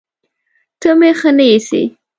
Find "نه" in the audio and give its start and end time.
1.37-1.45